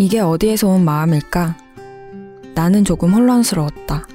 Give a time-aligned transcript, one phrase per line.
[0.00, 1.58] 이게 어디에서 온 마음일까?
[2.54, 4.08] 나는 조금 혼란스러웠다.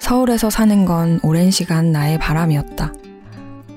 [0.00, 2.92] 서울에서 사는 건 오랜 시간 나의 바람이었다.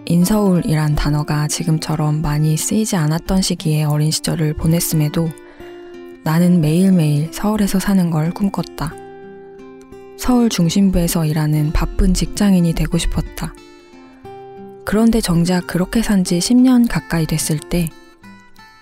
[0.05, 5.30] 인서울이란 단어가 지금처럼 많이 쓰이지 않았던 시기에 어린 시절을 보냈음에도
[6.23, 8.95] 나는 매일매일 서울에서 사는 걸 꿈꿨다.
[10.18, 13.54] 서울 중심부에서 일하는 바쁜 직장인이 되고 싶었다.
[14.84, 17.92] 그런데 정작 그렇게 산 지 10년 가까이 됐을 때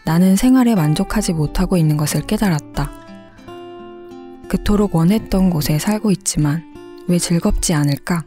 [0.05, 2.91] 나는 생활에 만족하지 못하고 있는 것을 깨달았다.
[4.49, 6.63] 그토록 원했던 곳에 살고 있지만
[7.07, 8.23] 왜 즐겁지 않을까?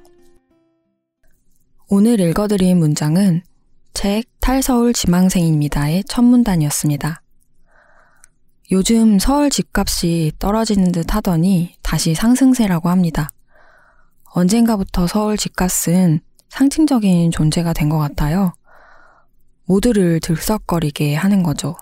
[1.88, 3.42] 오늘 읽어드린 문장은
[3.92, 7.20] 책 탈서울 지망생입니다의 첫 문단이었습니다.
[8.73, 13.30] 요즘 서울 집값이 떨어지는 듯 하더니 다시 상승세라고 합니다.
[14.32, 18.54] 언젠가부터 서울 집값은 상징적인 존재가 된 것 같아요.
[19.66, 21.76] 모두를 들썩거리게 하는 거죠.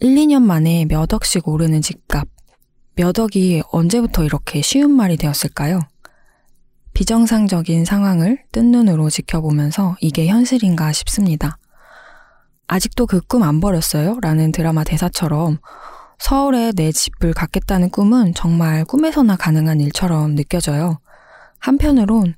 [0.00, 2.28] 1, 2년 만에 몇 억씩 오르는 집값.
[2.94, 5.80] 몇 억이 언제부터 이렇게 쉬운 말이 되었을까요?
[6.94, 11.58] 비정상적인 상황을 뜬 눈으로 지켜보면서 이게 현실인가 싶습니다.
[12.66, 14.18] 아직도 그 꿈 안 버렸어요?
[14.20, 15.58] 라는 드라마 대사처럼
[16.18, 20.98] 서울에 내 집을 갖겠다는 꿈은 정말 꿈에서나 가능한 일처럼 느껴져요.
[21.60, 22.34] 한편으론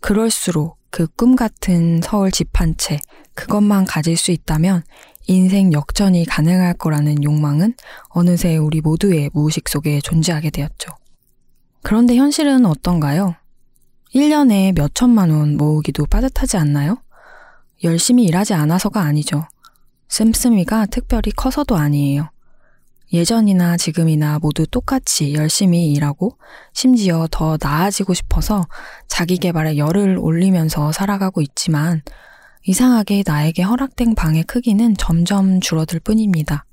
[0.00, 2.98] 그럴수록 그 꿈 같은 서울 집 한 채,
[3.36, 4.82] 그것만 가질 수 있다면
[5.28, 7.74] 인생 역전이 가능할 거라는 욕망은
[8.08, 10.90] 어느새 우리 모두의 무의식 속에 존재하게 되었죠.
[11.82, 13.36] 그런데 현실은 어떤가요?
[14.14, 16.98] 1년에 몇 천만 원 모으기도 빠듯하지 않나요?
[17.84, 19.46] 열심히 일하지 않아서가 아니죠.
[20.08, 22.30] 씀씀이가 특별히 커서도 아니에요.
[23.12, 26.38] 예전이나 지금이나 모두 똑같이 열심히 일하고
[26.72, 28.66] 심지어 더 나아지고 싶어서
[29.06, 32.02] 자기 개발에 열을 올리면서 살아가고 있지만
[32.68, 36.64] 이상하게 나에게 허락된 방의 크기는 점점 줄어들 뿐입니다.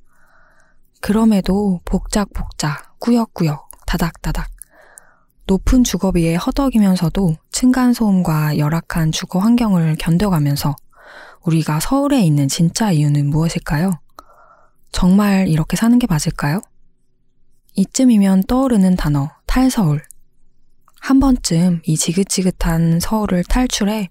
[1.01, 4.49] 그럼에도 복작복작, 꾸역꾸역, 다닥다닥.
[5.45, 10.75] 높은 주거 비에 허덕이면서도 층간소음과 열악한 주거 환경을 견뎌가면서
[11.43, 13.91] 우리가 서울에 있는 진짜 이유는 무엇일까요?
[14.91, 16.59] 정말 이렇게 사는 게 맞을까요?
[17.75, 20.01] 이쯤이면 떠오르는 단어, 탈서울.
[21.01, 24.09] 한 번쯤 이 지긋지긋한 서울을 탈출해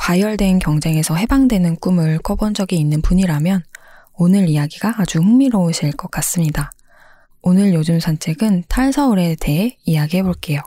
[0.00, 3.62] 과열된 경쟁에서 해방되는 꿈을 꿔본 적이 있는 분이라면
[4.14, 6.72] 오늘 이야기가 아주 흥미로우실 것 같습니다.
[7.42, 10.62] 오늘 요즘 산책은 탈서울에 대해 이야기해 볼게요.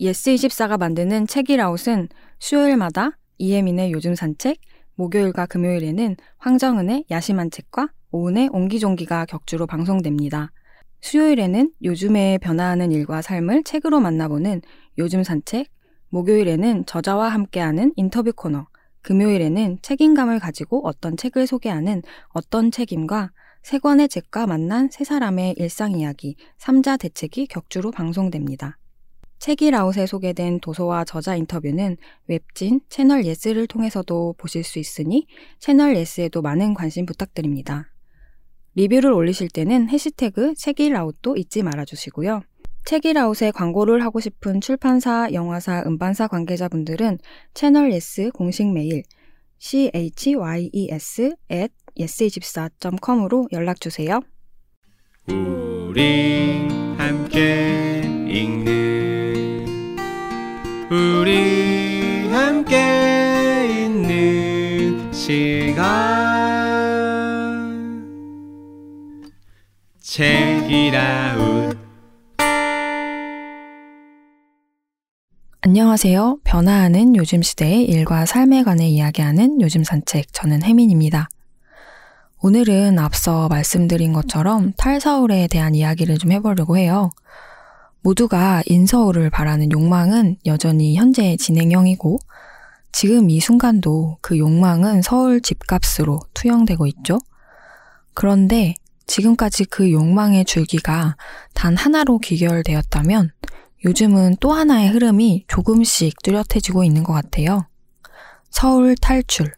[0.00, 2.08] 예스24가 만드는 책읽아웃은
[2.38, 4.56] 수요일마다 이혜민의 요즘 산책,
[4.94, 10.50] 목요일과 금요일에는 황정은의 야심한 책과 오은의 옹기종기가 격주로 방송됩니다.
[11.02, 14.62] 수요일에는 요즘에 변화하는 일과 삶을 책으로 만나보는
[14.96, 15.66] 요즘 산책,
[16.10, 18.66] 목요일에는 저자와 함께하는 인터뷰 코너,
[19.02, 23.32] 금요일에는 책임감을 가지고 어떤 책을 소개하는 어떤 책임과
[23.62, 28.76] 세 권의 책과 만난 세 사람의 일상 이야기, 3자 대책이 격주로 방송됩니다.
[29.38, 35.26] 책읽아웃에 소개된 도서와 저자 인터뷰는 웹진 채널 예스를 통해서도 보실 수 있으니
[35.58, 37.90] 채널 예스에도 많은 관심 부탁드립니다.
[38.74, 42.42] 리뷰를 올리실 때는 해시태그 책읽아웃도 잊지 말아주시고요.
[42.84, 47.18] 책읽아웃에 광고를 하고 싶은 출판사, 영화사, 음반사 관계자분들은
[47.54, 49.02] 채널 예스 공식 메일
[49.58, 54.20] chyes at yes24.com으로 연락 주세요.
[55.28, 59.66] 우리 함께 읽는
[60.90, 66.00] 우리 함께 있는 시간
[70.00, 71.59] 책이라웃
[75.70, 76.38] 안녕하세요.
[76.42, 80.32] 변화하는 요즘 시대의 일과 삶에 관해 이야기하는 요즘 산책.
[80.32, 81.28] 저는 혜민입니다.
[82.40, 87.12] 오늘은 앞서 말씀드린 것처럼 탈서울에 대한 이야기를 좀 해보려고 해요.
[88.00, 92.18] 모두가 인서울을 바라는 욕망은 여전히 현재 진행형이고,
[92.90, 97.20] 지금 이 순간도 그 욕망은 서울 집값으로 투영되고 있죠.
[98.12, 98.74] 그런데
[99.06, 101.14] 지금까지 그 욕망의 줄기가
[101.54, 103.30] 단 하나로 귀결되었다면
[103.84, 107.66] 요즘은 또 하나의 흐름이 조금씩 뚜렷해지고 있는 것 같아요.
[108.50, 109.54] 서울 탈출.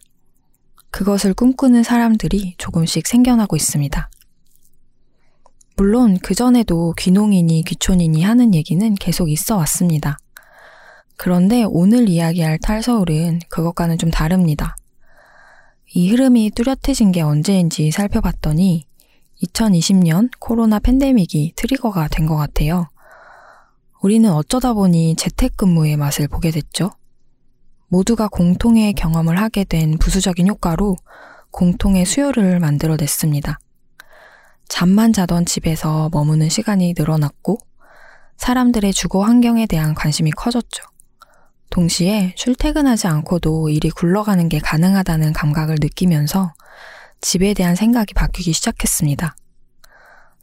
[0.91, 4.09] 그것을 꿈꾸는 사람들이 조금씩 생겨나고 있습니다.
[5.75, 10.19] 물론 그전에도 귀농이니 귀촌이니 하는 얘기는 계속 있어 왔습니다.
[11.17, 14.75] 그런데 오늘 이야기할 탈서울은 그것과는 좀 다릅니다.
[15.95, 18.85] 이 흐름이 뚜렷해진 게 언제인지 살펴봤더니
[19.43, 22.87] 2020년 코로나 팬데믹이 트리거가 된 것 같아요.
[24.03, 26.91] 우리는 어쩌다 보니 재택근무의 맛을 보게 됐죠.
[27.87, 30.97] 모두가 공통의 경험을 하게 된 부수적인 효과로
[31.51, 33.57] 공통의 수요를 만들어냈습니다.
[34.67, 37.57] 잠만 자던 집에서 머무는 시간이 늘어났고
[38.35, 40.83] 사람들의 주거 환경에 대한 관심이 커졌죠.
[41.69, 46.51] 동시에 출퇴근하지 않고도 일이 굴러가는 게 가능하다는 감각을 느끼면서
[47.21, 49.37] 집에 대한 생각이 바뀌기 시작했습니다.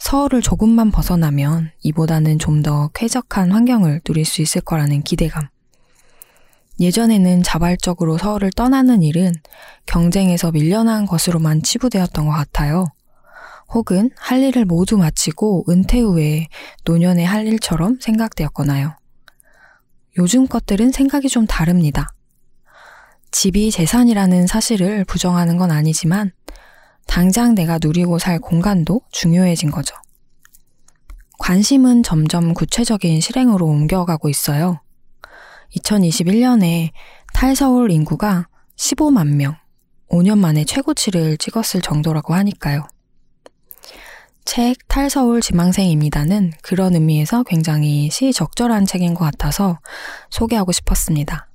[0.00, 5.49] 서울을 조금만 벗어나면 이보다는 좀 더 쾌적한 환경을 누릴 수 있을 거라는 기대감.
[6.79, 9.32] 예전에는 자발적으로 서울을 떠나는 일은
[9.87, 12.87] 경쟁에서 밀려난 것으로만 치부되었던 것 같아요.
[13.73, 16.49] 혹은 할 일을 모두 마치고 은퇴 후에
[16.85, 18.94] 노년에 할 일처럼 생각되었거나요.
[20.19, 22.08] 요즘 것들은 생각이 좀 다릅니다.
[23.31, 26.32] 집이 재산이라는 사실을 부정하는 건 아니지만
[27.11, 29.97] 당장 내가 누리고 살 공간도 중요해진 거죠.
[31.41, 34.81] 관심은 점점 구체적인 실행으로 옮겨가고 있어요.
[35.75, 36.91] 2021년에
[37.35, 38.47] 탈서울 인구가
[38.77, 39.57] 15만 명,
[40.09, 42.87] 5년 만에 최고치를 찍었을 정도라고 하니까요.
[44.45, 49.81] 책 탈서울 지망생입니다는 그런 의미에서 굉장히 시적절한 책인 것 같아서
[50.31, 51.50] 소개하고 싶었습니다.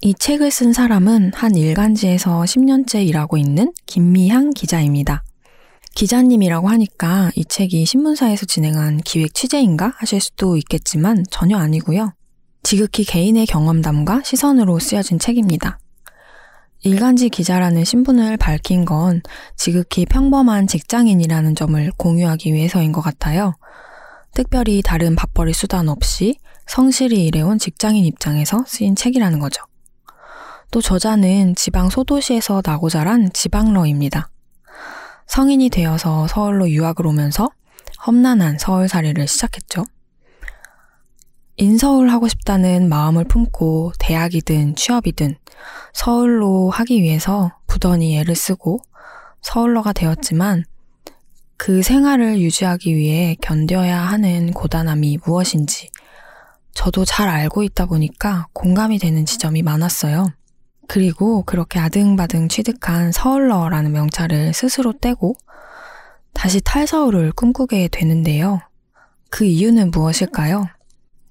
[0.00, 5.24] 이 책을 쓴 사람은 한 일간지에서 10년째 일하고 있는 김미향 기자입니다.
[5.96, 12.12] 기자님이라고 하니까 이 책이 신문사에서 진행한 기획 취재인가 하실 수도 있겠지만 전혀 아니고요.
[12.62, 15.80] 지극히 개인의 경험담과 시선으로 쓰여진 책입니다.
[16.84, 19.20] 일간지 기자라는 신분을 밝힌 건
[19.56, 23.54] 지극히 평범한 직장인이라는 점을 공유하기 위해서인 것 같아요.
[24.32, 29.67] 특별히 다른 밥벌이 수단 없이 성실히 일해온 직장인 입장에서 쓰인 책이라는 거죠.
[30.70, 34.30] 또 저자는 지방 소도시에서 나고 자란 지방러입니다.
[35.26, 37.50] 성인이 되어서 서울로 유학을 오면서
[38.06, 39.84] 험난한 서울살이를 시작했죠.
[41.56, 45.36] 인서울 하고 싶다는 마음을 품고 대학이든 취업이든
[45.92, 48.80] 서울로 하기 위해서 부단히 애를 쓰고
[49.42, 50.64] 서울러가 되었지만
[51.56, 55.90] 그 생활을 유지하기 위해 견뎌야 하는 고단함이 무엇인지
[56.72, 60.26] 저도 잘 알고 있다 보니까 공감이 되는 지점이 많았어요.
[60.88, 65.36] 그리고 그렇게 아등바등 취득한 서울러라는 명찰을 스스로 떼고
[66.32, 68.60] 다시 탈서울을 꿈꾸게 되는데요.
[69.28, 70.66] 그 이유는 무엇일까요?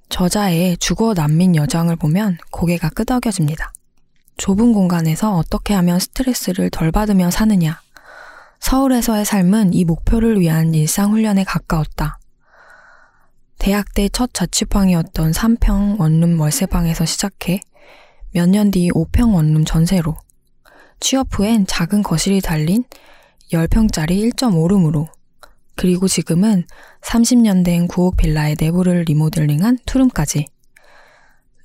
[0.09, 3.74] 저자의 주거 난민 여정을 보면 고개가 끄덕여집니다.
[4.38, 7.81] 좁은 공간에서 어떻게 하면 스트레스를 덜 받으며 사느냐.
[8.60, 12.19] 서울에서의 삶은 이 목표를 위한 일상훈련에 가까웠다.
[13.57, 17.60] 대학 때 첫 자취방이었던 3평 원룸 월세방에서 시작해
[18.33, 20.15] 몇 년 뒤 5평 원룸 전세로
[21.00, 22.83] 취업 후엔 작은 거실이 달린
[23.51, 25.07] 10평짜리 1.5룸으로
[25.75, 26.65] 그리고 지금은
[27.01, 30.47] 30년 된 구옥 빌라의 내부를 리모델링한 투룸까지.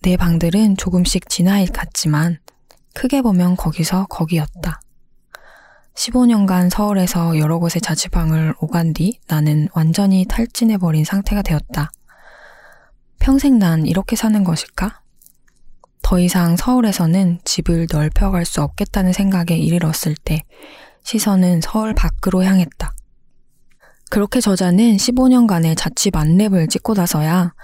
[0.02, 2.38] 내 방들은 조금씩 진화해 갔지만
[2.94, 4.80] 크게 보면 거기서 거기였다.
[5.94, 11.90] 15년간 서울에서 여러 곳의 자취방을 오간 뒤 나는 완전히 탈진해버린 상태가 되었다.
[13.18, 15.01] 평생 난 이렇게 사는 것일까?
[16.12, 20.42] 더 이상 서울에서는 집을 넓혀갈 수 없겠다는 생각에 이르렀을 때
[21.04, 22.92] 시선은 서울 밖으로 향했다.
[24.10, 27.54] 그렇게 저자는 15년간의 자취 만렙을 찍고 나서야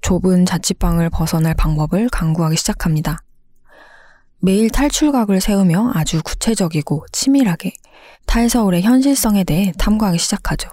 [0.00, 3.18] 좁은 자취방을 벗어날 방법을 강구하기 시작합니다.
[4.38, 7.72] 매일 탈출각을 세우며 아주 구체적이고 치밀하게
[8.26, 10.70] 탈서울의 현실성에 대해 탐구하기 시작하죠.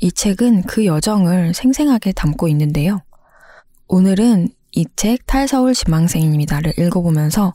[0.00, 3.02] 이 책은 그 여정을 생생하게 담고 있는데요.
[3.88, 7.52] 오늘은 이 책 탈서울 지망생입니다를 읽어보면서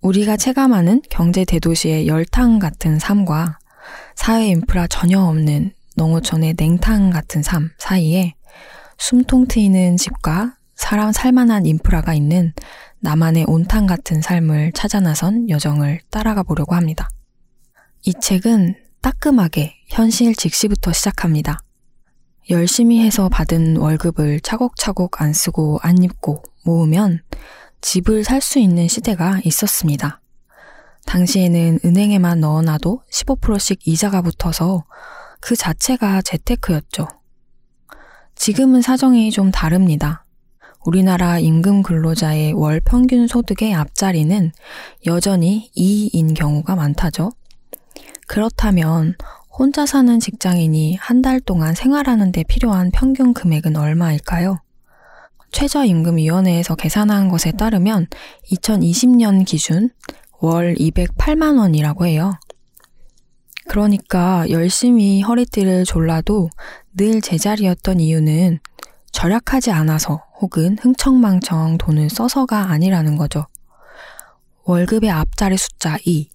[0.00, 3.58] 우리가 체감하는 경제 대도시의 열탕 같은 삶과
[4.14, 8.34] 사회 인프라 전혀 없는 농어촌의 냉탕 같은 삶 사이에
[8.96, 12.52] 숨통 트이는 집과 사람 살만한 인프라가 있는
[13.00, 17.08] 나만의 온탕 같은 삶을 찾아 나선 여정을 따라가 보려고 합니다.
[18.04, 21.58] 이 책은 따끔하게 현실 직시부터 시작합니다.
[22.50, 27.22] 열심히 해서 받은 월급을 차곡차곡 안 쓰고 안 입고 모으면
[27.80, 30.20] 집을 살 수 있는 시대가 있었습니다.
[31.06, 34.84] 당시에는 은행에만 넣어놔도 15%씩 이자가 붙어서
[35.40, 37.08] 그 자체가 재테크였죠.
[38.36, 40.24] 지금은 사정이 좀 다릅니다.
[40.84, 44.52] 우리나라 임금 근로자의 월 평균 소득의 앞자리는
[45.06, 47.30] 여전히 2인 경우가 많다죠.
[48.26, 49.14] 그렇다면
[49.50, 54.61] 혼자 사는 직장인이 한 달 동안 생활하는 데 필요한 평균 금액은 얼마일까요?
[55.52, 58.08] 최저임금위원회에서 계산한 것에 따르면
[58.50, 59.90] 2020년 기준
[60.40, 62.34] 월 208만 원이라고 해요.
[63.68, 66.50] 그러니까 열심히 허리띠를 졸라도
[66.94, 68.58] 늘 제자리였던 이유는
[69.12, 73.46] 절약하지 않아서 혹은 흥청망청 돈을 써서가 아니라는 거죠.
[74.64, 76.28] 월급의 앞자리 숫자 2,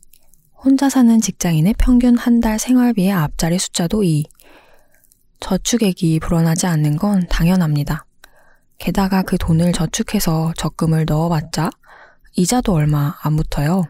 [0.63, 4.25] 혼자 사는 직장인의 평균 한 달 생활비의 앞자리 숫자도 2,
[5.39, 8.06] 저축액이 불어나지 않는 건 당연합니다.
[8.77, 11.69] 게다가 그 돈을 저축해서 적금을 넣어봤자
[12.35, 13.83] 이자도 얼마 안 붙어요.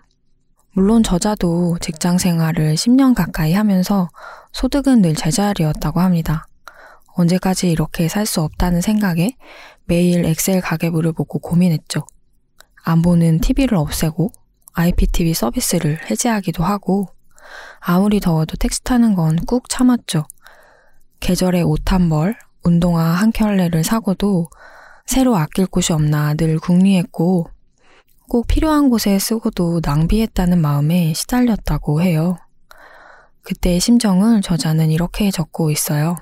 [0.73, 4.09] 물론 저자도 직장 생활을 10년 가까이 하면서
[4.53, 6.45] 소득은 늘 제자리였다고 합니다.
[7.15, 9.31] 언제까지 이렇게 살 수 없다는 생각에
[9.85, 12.05] 매일 엑셀 가계부를 보고 고민했죠.
[12.83, 14.31] 안 보는 TV를 없애고
[14.73, 17.07] IPTV 서비스를 해제하기도 하고
[17.79, 20.25] 아무리 더워도 택시 타는 건 꾹 참았죠.
[21.19, 24.47] 계절에 옷 한 벌, 운동화 한 켤레를 사고도
[25.07, 27.49] 새로 아낄 곳이 없나 늘 궁리했고
[28.29, 32.37] 꼭 필요한 곳에 쓰고도 낭비했다는 마음에 시달렸다고 해요.
[33.41, 36.17] 그때의 심정을 저자는 이렇게 적고 있어요.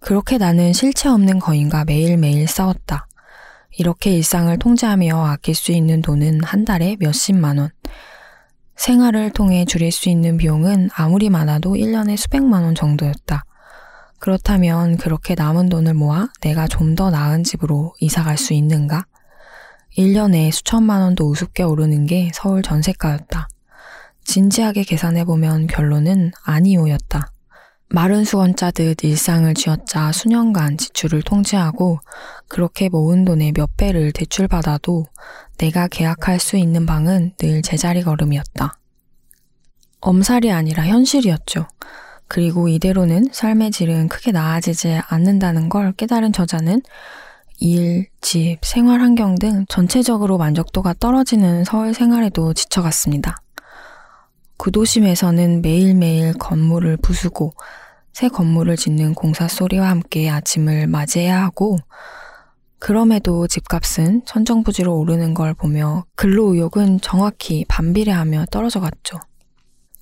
[0.00, 3.06] 그렇게 나는 실체 없는 거인과 매일매일 싸웠다.
[3.76, 7.70] 이렇게 일상을 통제하며 아낄 수 있는 돈은 한 달에 몇십만 원.
[8.74, 13.44] 생활을 통해 줄일 수 있는 비용은 아무리 많아도 1년에 수백만 원 정도였다.
[14.22, 19.04] 그렇다면 그렇게 남은 돈을 모아 내가 좀 더 나은 집으로 이사 갈 수 있는가?
[19.98, 23.48] 1년에 수천만 원도 우습게 오르는 게 서울 전세가였다.
[24.24, 27.32] 진지하게 계산해보면 결론은 아니오였다.
[27.88, 31.98] 마른 수건 짜듯 일상을 쥐어짜 수년간 지출을 통제하고
[32.46, 35.06] 그렇게 모은 돈의 몇 배를 대출받아도
[35.58, 38.78] 내가 계약할 수 있는 방은 늘 제자리 걸음이었다.
[40.00, 41.66] 엄살이 아니라 현실이었죠.
[42.32, 46.80] 그리고 이대로는 삶의 질은 크게 나아지지 않는다는 걸 깨달은 저자는
[47.58, 53.36] 일, 집, 생활 환경 등 전체적으로 만족도가 떨어지는 서울 생활에도 지쳐갔습니다.
[54.56, 57.52] 구도심에서는 매일매일 건물을 부수고
[58.14, 61.76] 새 건물을 짓는 공사 소리와 함께 아침을 맞이해야 하고
[62.78, 69.20] 그럼에도 집값은 천정부지로 오르는 걸 보며 근로 의욕은 정확히 반비례하며 떨어져 갔죠.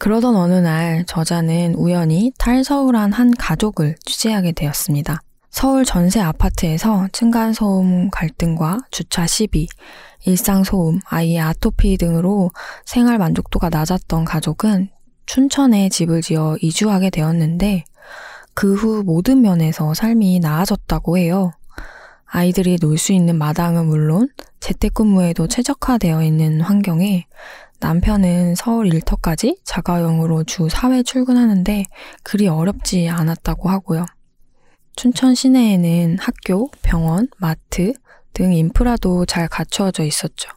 [0.01, 5.21] 그러던 어느 날 저자는 우연히 탈서울한 한 가족을 취재하게 되었습니다.
[5.51, 9.69] 서울 전세 아파트에서 층간소음 갈등과 주차 시비,
[10.25, 12.51] 일상소음, 아이의 아토피 등으로
[12.87, 14.89] 생활 만족도가 낮았던 가족은
[15.27, 17.85] 춘천에 집을 지어 이주하게 되었는데
[18.55, 21.53] 그 후 모든 면에서 삶이 나아졌다고 해요.
[22.25, 24.31] 아이들이 놀 수 있는 마당은 물론
[24.61, 27.27] 재택근무에도 최적화되어 있는 환경에
[27.81, 31.85] 남편은 서울 일터까지 자가용으로 주 4회 출근하는데
[32.23, 34.07] 그리 어렵지 않았다고 하고요.
[34.97, 37.95] 춘천 시내에는 학교, 병원, 마트
[38.35, 40.51] 등 인프라도 잘 갖추어져 있었죠.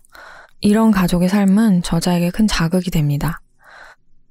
[0.60, 3.42] 이런 가족의 삶은 저자에게 큰 자극이 됩니다.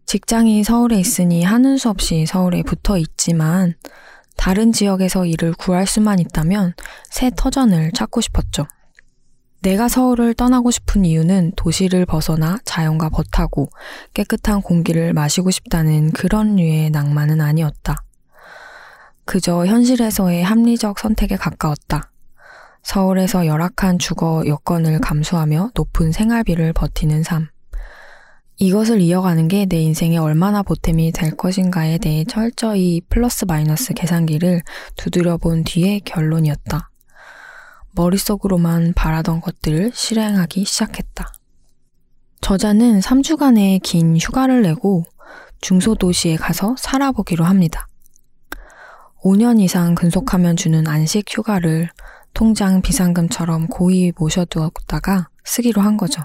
[0.06, 3.74] 직장이 서울에 있으니 하는 수 없이 서울에 붙어 있지만
[4.36, 6.74] 다른 지역에서 일을 구할 수만 있다면
[7.10, 8.66] 새 터전을 찾고 싶었죠.
[9.62, 13.70] 내가 서울을 떠나고 싶은 이유는 도시를 벗어나 자연과 벗하고
[14.12, 18.02] 깨끗한 공기를 마시고 싶다는 그런 류의 낭만은 아니었다.
[19.24, 22.10] 그저 현실에서의 합리적 선택에 가까웠다.
[22.82, 27.48] 서울에서 열악한 주거 여건을 감수하며 높은 생활비를 버티는 삶.
[28.56, 34.62] 이것을 이어가는 게 내 인생에 얼마나 보탬이 될 것인가에 대해 철저히 플러스 마이너스 계산기를
[34.96, 36.91] 두드려 본 뒤의 결론이었다.
[37.92, 41.32] 머릿속으로만 바라던 것들을 실행하기 시작했다.
[42.40, 45.04] 저자는 3주간의 긴 휴가를 내고
[45.60, 47.86] 중소도시에 가서 살아보기로 합니다.
[49.22, 51.88] 5년 이상 근속하면 주는 안식 휴가를
[52.34, 56.22] 통장 비상금처럼 고이 모셔두었다가 쓰기로 한 거죠.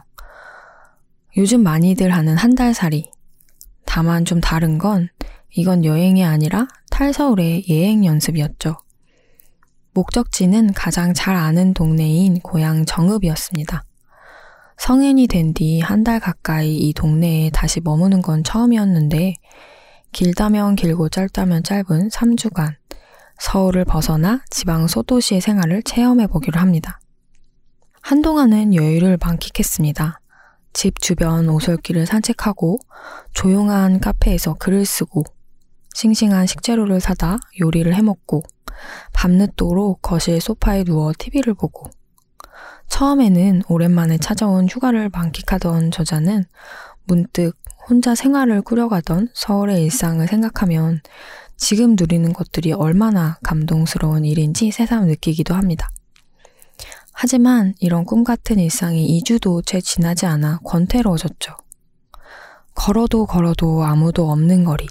[1.37, 3.11] 요즘 많이들 하는 한 달 살이.
[3.85, 5.09] 다만 좀 다른 건
[5.55, 8.77] 이건 여행이 아니라 탈서울의 예행 연습이었죠.
[10.01, 13.83] 목적지는 가장 잘 아는 동네인 고향 정읍이었습니다.
[14.77, 19.33] 성인이 된 뒤 한 달 가까이 이 동네에 다시 머무는 건 처음이었는데
[20.11, 22.75] 길다면 길고 짧다면 짧은 3주간
[23.39, 26.99] 서울을 벗어나 지방 소도시의 생활을 체험해 보기로 합니다.
[28.01, 30.19] 한동안은 여유를 만끽했습니다.
[30.73, 32.77] 집 주변 오솔길을 산책하고
[33.33, 35.23] 조용한 카페에서 글을 쓰고
[35.95, 38.43] 싱싱한 식재료를 사다 요리를 해먹고
[39.13, 41.89] 밤늦도록 거실 소파에 누워 TV를 보고
[42.89, 46.45] 처음에는 오랜만에 찾아온 휴가를 만끽하던 저자는
[47.05, 47.53] 문득
[47.87, 51.01] 혼자 생활을 꾸려가던 서울의 일상을 생각하면
[51.55, 55.89] 지금 누리는 것들이 얼마나 감동스러운 일인지 새삼 느끼기도 합니다.
[57.13, 61.55] 하지만 이런 꿈 같은 일상이 2주도 채 지나지 않아 권태로워졌죠.
[62.75, 64.85] 걸어도 걸어도 아무도 없는 거리.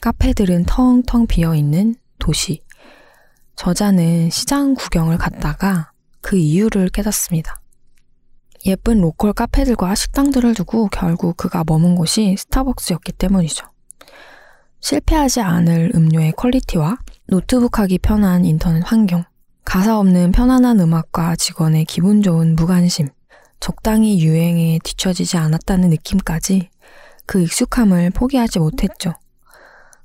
[0.00, 2.62] 카페들은 텅텅 비어 있는 도시.
[3.60, 7.60] 저자는 시장 구경을 갔다가 그 이유를 깨닫습니다.
[8.64, 13.66] 예쁜 로컬 카페들과 식당들을 두고 결국 그가 머문 곳이 스타벅스였기 때문이죠.
[14.80, 19.24] 실패하지 않을 음료의 quality와 노트북 하기 편한 인터넷 환경,
[19.66, 23.08] 가사 없는 편안한 음악과 직원의 기분 좋은 무관심,
[23.60, 26.70] 적당히 유행에 뒤처지지 않았다는 느낌까지
[27.26, 29.12] 그 익숙함을 포기하지 못했죠.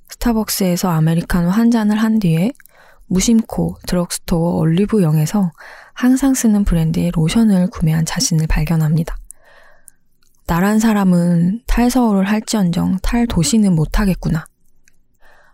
[0.09, 2.51] 스타벅스에서 아메리카노 한 잔을 한 뒤에
[3.07, 5.51] 무심코 드럭스토어 올리브영에서
[5.93, 9.15] 항상 쓰는 브랜드의 로션을 구매한 자신을 발견합니다.
[10.47, 14.45] 나란 사람은 탈서울을 할지언정 탈도시는 못하겠구나.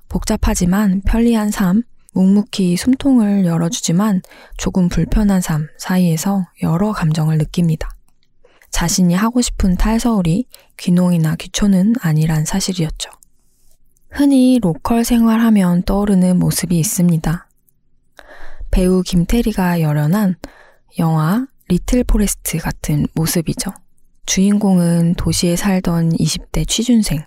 [0.10, 4.22] 복잡하지만 편리한 삶, 묵묵히 숨통을 열어주지만
[4.58, 7.90] 조금 불편한 삶 사이에서 여러 감정을 느낍니다.
[8.72, 13.12] 자신이 하고 싶은 탈서울이 귀농이나 귀촌은 아니란 사실이었죠.
[14.12, 17.48] 흔히 로컬 생활하면 떠오르는 모습이 있습니다.
[18.70, 20.36] 배우 김태리가 열연한
[21.00, 23.72] 영화 리틀 포레스트 같은 모습이죠.
[24.26, 27.24] 주인공은 도시에 살던 20대 취준생.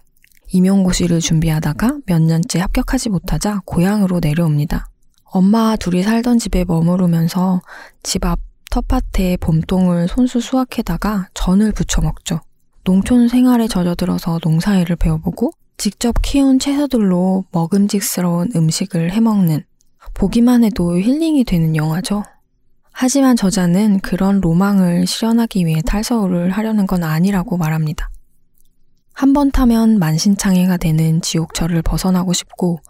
[0.53, 4.87] 임용고시를 준비하다가 몇 년째 합격하지 못하자 고향으로 내려옵니다.
[5.25, 7.63] 엄마와 둘이 살던 집에 머무르면서
[8.03, 8.39] 집 앞
[8.71, 12.41] 텃밭에 봄동을 손수 수확해다가 전을 부쳐 먹죠.
[12.83, 19.65] 농촌 생활에 젖어들어서 농사일을 배워보고 직접 키운 채소들로 먹음직스러운 음식을 해먹는
[20.15, 22.23] 보기만 해도 힐링이 되는 영화죠.
[22.93, 28.09] 하지만 저자는 그런 로망을 실현하기 위해 탈서울을 하려는 건 아니라고 말합니다.
[29.13, 32.81] 한 번 타면 만신창이가 되는 지옥철을 벗어나고 싶고,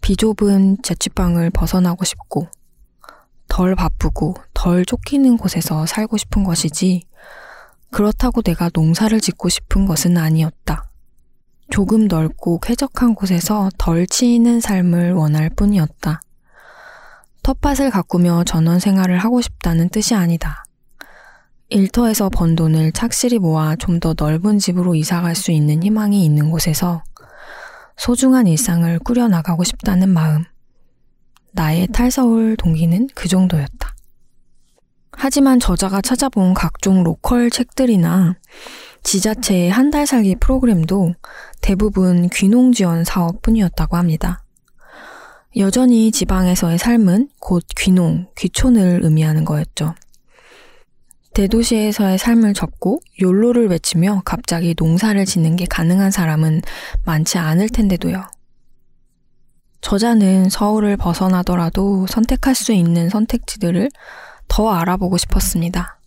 [0.00, 2.48] 비좁은 자취방을 벗어나고 싶고,
[3.48, 7.02] 덜 바쁘고 덜 쫓기는 곳에서 살고 싶은 것이지,
[7.90, 10.90] 그렇다고 내가 농사를 짓고 싶은 것은 아니었다.
[11.72, 16.20] 조금 넓고 쾌적한 곳에서 덜 치이는 삶을 원할 뿐이었다.
[17.42, 20.64] 텃밭을 가꾸며 전원 생활을 하고 싶다는 뜻이 아니다.
[21.70, 27.02] 일터에서 번 돈을 착실히 모아 좀 더 넓은 집으로 이사갈 수 있는 희망이 있는 곳에서
[27.96, 30.44] 소중한 일상을 꾸려나가고 싶다는 마음.
[31.52, 33.94] 나의 탈서울 동기는 그 정도였다.
[35.12, 38.34] 하지만 저자가 찾아본 각종 로컬 책들이나
[39.02, 41.14] 지자체의 한 달 살기 프로그램도
[41.60, 44.42] 대부분 귀농 지원 사업뿐이었다고 합니다.
[45.56, 49.94] 여전히 지방에서의 삶은 곧 귀농, 귀촌을 의미하는 거였죠.
[51.34, 56.62] 대도시에서의 삶을 접고 욜로를 외치며 갑자기 농사를 짓는 게 가능한 사람은
[57.04, 58.22] 많지 않을 텐데도요.
[59.80, 63.90] 저자는 서울을 벗어나더라도 선택할 수 있는 선택지들을
[64.48, 65.98] 더 알아보고 싶었습니다.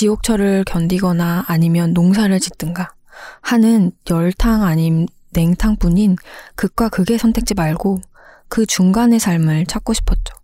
[0.00, 2.94] 지옥철을 견디거나 아니면 농사를 짓든가
[3.42, 6.16] 하는 열탕 아님 냉탕뿐인
[6.54, 8.00] 극과 극의 선택지 말고
[8.48, 10.34] 그 중간의 삶을 찾고 싶었죠.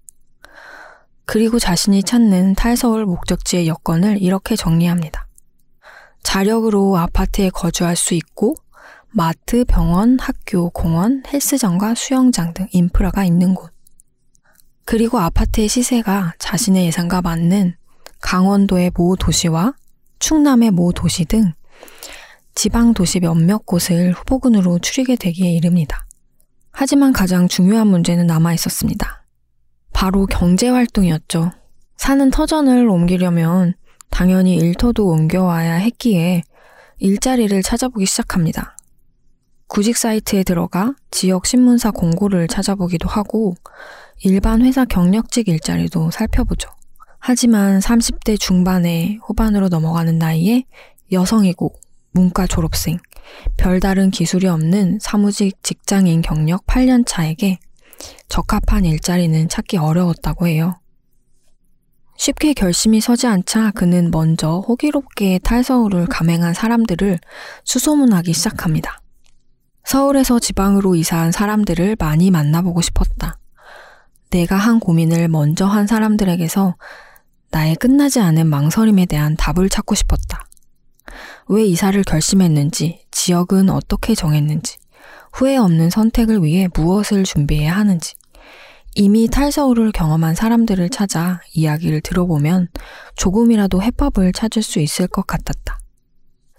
[1.24, 5.26] 그리고 자신이 찾는 탈서울 목적지의 여건을 이렇게 정리합니다.
[6.22, 8.56] 자력으로 아파트에 거주할 수 있고
[9.08, 13.72] 마트, 병원, 학교, 공원, 헬스장과 수영장 등 인프라가 있는 곳.
[14.84, 17.74] 그리고 아파트의 시세가 자신의 예상과 맞는
[18.26, 19.72] 강원도의 모 도시와
[20.18, 21.52] 충남의 모 도시 등
[22.56, 26.04] 지방 도시 몇몇 곳을 후보군으로 추리게 되기에 이릅니다.
[26.72, 29.24] 하지만 가장 중요한 문제는 남아 있었습니다.
[29.92, 31.52] 바로 경제 활동이었죠.
[31.98, 33.74] 사는 터전을 옮기려면
[34.10, 36.42] 당연히 일터도 옮겨와야 했기에
[36.98, 38.76] 일자리를 찾아보기 시작합니다.
[39.68, 43.54] 구직 사이트에 들어가 지역 신문사 공고를 찾아보기도 하고
[44.24, 46.70] 일반 회사 경력직 일자리도 살펴보죠.
[47.18, 50.64] 하지만 30대 중반에 후반으로 넘어가는 나이에
[51.12, 51.72] 여성이고
[52.12, 52.98] 문과 졸업생,
[53.57, 57.59] 별다른 기술이 없는 사무직 직장인 경력 8년 차에게
[58.29, 60.74] 적합한 일자리는 찾기 어려웠다고 해요.
[62.16, 67.18] 쉽게 결심이 서지 않자 그는 먼저 호기롭게 탈서울을 감행한 사람들을
[67.64, 69.00] 수소문하기 시작합니다.
[69.85, 73.38] 서울에서 지방으로 이사한 사람들을 많이 만나보고 싶었다.
[74.31, 76.74] 내가 한 고민을 먼저 한 사람들에게서
[77.56, 80.44] 나의 끝나지 않은 망설임에 대한 답을 찾고 싶었다.
[81.48, 84.76] 왜 이사를 결심했는지, 지역은 어떻게 정했는지,
[85.32, 88.14] 후회 없는 선택을 위해 무엇을 준비해야 하는지,
[88.94, 92.68] 이미 탈서울을 경험한 사람들을 찾아 이야기를 들어보면
[93.14, 95.78] 조금이라도 해법을 찾을 수 있을 것 같았다.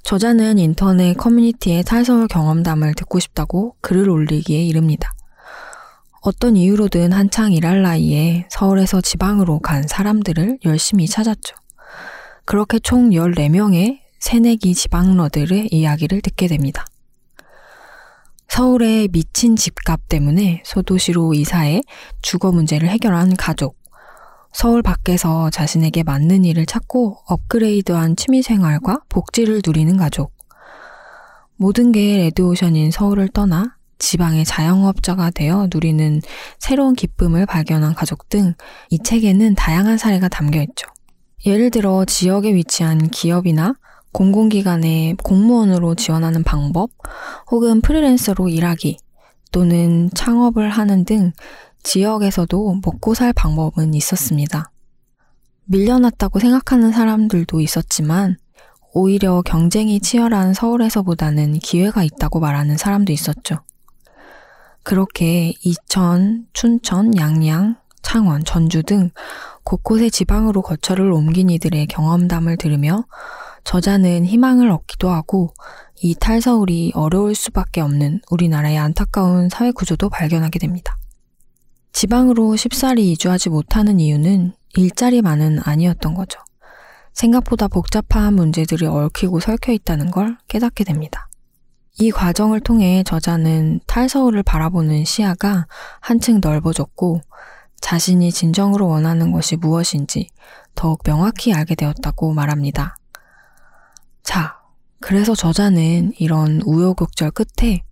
[0.01, 5.13] 저자는 인터넷 커뮤니티에 탈서울 경험담을 듣고 싶다고 글을 올리기에 이릅니다.
[6.27, 11.55] 어떤 이유로든 한창 일할 나이에 서울에서 지방으로 간 사람들을 열심히 찾았죠.
[12.43, 16.85] 그렇게 총 14명의 새내기 지방러들의 이야기를 듣게 됩니다.
[18.49, 21.81] 서울의 미친 집값 때문에 소도시로 이사해
[22.21, 23.77] 주거 문제를 해결한 가족,
[24.51, 30.33] 서울 밖에서 자신에게 맞는 일을 찾고 업그레이드한 취미생활과 복지를 누리는 가족,
[31.55, 36.21] 모든 게 레드오션인 서울을 떠나 지방의 자영업자가 되어 누리는
[36.59, 38.55] 새로운 기쁨을 발견한 가족 등
[38.89, 40.87] 이 책에는 다양한 사례가 담겨 있죠.
[41.45, 43.75] 예를 들어 지역에 위치한 기업이나
[44.11, 46.89] 공공기관에 공무원으로 지원하는 방법,
[47.51, 48.97] 혹은 프리랜서로 일하기,
[49.51, 51.33] 또는 창업을 하는 등
[51.83, 54.71] 지역에서도 먹고 살 방법은 있었습니다.
[55.65, 58.37] 밀려났다고 생각하는 사람들도 있었지만,
[58.93, 63.57] 오히려 경쟁이 치열한 서울에서보다는 기회가 있다고 말하는 사람도 있었죠.
[64.87, 69.09] 그렇게 이천, 춘천, 양양, 창원, 전주 등
[69.65, 73.03] 곳곳의 지방으로 거처를 옮긴 이들의 경험담을 들으며
[73.65, 75.53] 저자는 희망을 얻기도 하고
[76.01, 80.97] 이 탈서울이 어려울 수밖에 없는 우리나라의 안타까운 사회 구조도 발견하게 됩니다.
[81.91, 86.39] 지방으로 쉽사리 이주하지 못하는 이유는 일자리만은 아니었던 거죠.
[87.11, 91.27] 생각보다 복잡한 문제들이 얽히고 설켜 있다는 걸 깨닫게 됩니다.
[91.99, 95.65] 이 과정을 통해 저자는 탈서울을 바라보는 시야가
[95.99, 97.21] 한층 넓어졌고
[97.81, 100.29] 자신이 진정으로 원하는 것이 무엇인지
[100.75, 102.97] 더욱 명확히 알게 되었다고 말합니다.
[104.21, 104.59] 자,
[104.99, 107.83] 그래서 저자는 이런 우여곡절 끝에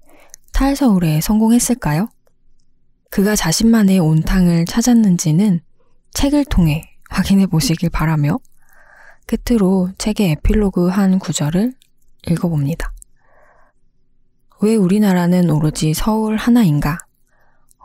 [0.54, 2.08] 탈서울에 성공했을까요?
[3.10, 5.62] 그가 자신만의 온탕을 찾았는지는
[6.14, 8.38] 책을 통해 확인해 보시길 바라며
[9.26, 11.74] 끝으로 책의 에필로그 한 구절을
[12.28, 12.95] 읽어봅니다.
[14.66, 16.98] 왜 우리나라는 오로지 서울 하나인가?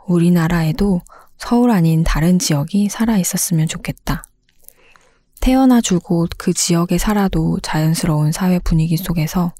[0.07, 1.01] 우리나라에도
[1.37, 4.23] 서울 아닌 다른 지역이 살아 있었으면 좋겠다.
[5.41, 9.53] 태어나 줄곧 그 지역에 살아도 자연스러운 사회 분위기 속에서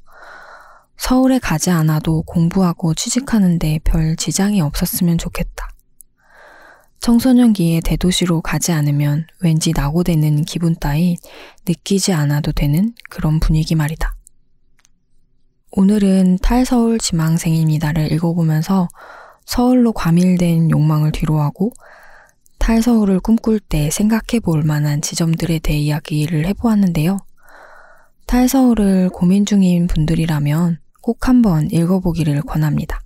[0.98, 5.70] 서울에 가지 않아도 공부하고 취직하는데 별 지장이 없었으면 좋겠다.
[7.02, 11.18] 청소년기에 대도시로 가지 않으면 왠지 낙오되는 기분 따위
[11.68, 14.16] 느끼지 않아도 되는 그런 분위기 말이다.
[15.74, 18.90] 오늘은 탈서울 지망생입니다를 읽어보면서
[19.46, 21.72] 서울로 과밀된 욕망을 뒤로하고
[22.60, 27.20] 탈서울을 꿈꿀 때 생각해 볼 만한 지점들에 대해 이야기를 해보았는데요.
[28.28, 33.00] 탈서울을 고민 중인 분들이라면 꼭 한번 읽어보기를 권합니다.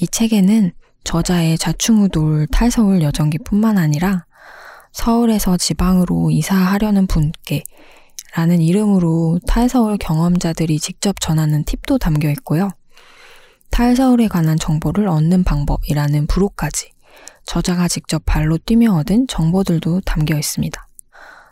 [0.00, 0.70] 이 책에는
[1.02, 4.24] 저자의 좌충우돌 탈서울 여정기뿐만 아니라
[4.92, 7.64] 서울에서 지방으로 이사하려는 분께
[8.34, 12.70] 라는 이름으로 탈서울 경험자들이 직접 전하는 팁도 담겨 있고요.
[13.70, 16.92] 탈서울에 관한 정보를 얻는 방법이라는 부록까지
[17.44, 20.86] 저자가 직접 발로 뛰며 얻은 정보들도 담겨 있습니다.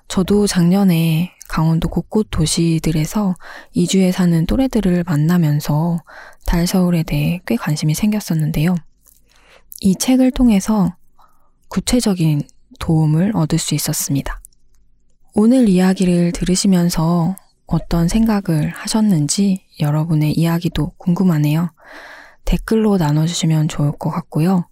[0.08, 3.34] 저도 작년에 강원도 곳곳 도시들에서
[3.72, 5.98] 이주해 사는 또래들을 만나면서
[6.44, 8.74] 달서울에 대해 꽤 관심이 생겼었는데요.
[9.80, 10.94] 이 책을 통해서
[11.68, 12.42] 구체적인
[12.78, 14.40] 도움을 얻을 수 있었습니다.
[15.38, 21.72] 오늘 이야기를 들으시면서 어떤 생각을 하셨는지 여러분의 이야기도 궁금하네요.
[22.46, 24.66] 댓글로 나눠주시면 좋을 것 같고요.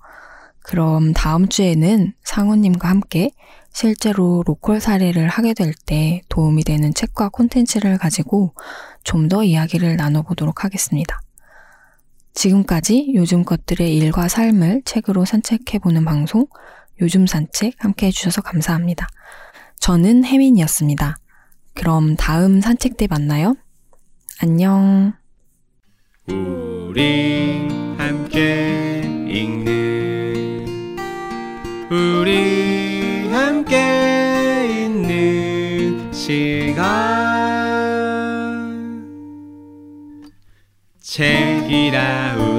[0.61, 3.31] 그럼 다음 주에는 상우님과 함께
[3.75, 8.55] 실제로 로컬 사례를 하게 될 때 도움이 되는 책과 콘텐츠를 가지고
[9.03, 11.21] 좀 더 이야기를 나눠보도록 하겠습니다.
[12.33, 16.47] 지금까지 요즘 것들의 일과 삶을 책으로 산책해보는 방송
[17.03, 19.07] 요즘 산책 함께 해주셔서 감사합니다.
[19.85, 21.19] 저는 혜민이었습니다.
[21.75, 23.55] 그럼 다음 산책 때 만나요.
[24.41, 25.13] 안녕.
[26.27, 27.69] 우리
[27.99, 30.65] 함께 읽는
[31.91, 36.81] 우리 함께 있는 시간
[41.03, 42.54] 책이라